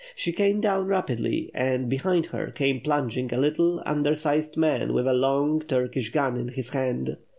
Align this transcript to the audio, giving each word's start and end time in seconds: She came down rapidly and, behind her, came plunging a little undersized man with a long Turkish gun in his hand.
She 0.15 0.31
came 0.31 0.61
down 0.61 0.87
rapidly 0.87 1.51
and, 1.53 1.87
behind 1.87 2.25
her, 2.33 2.47
came 2.47 2.79
plunging 2.81 3.31
a 3.31 3.37
little 3.37 3.83
undersized 3.85 4.57
man 4.57 4.93
with 4.93 5.05
a 5.07 5.13
long 5.13 5.61
Turkish 5.61 6.09
gun 6.11 6.37
in 6.37 6.47
his 6.47 6.69
hand. 6.71 7.17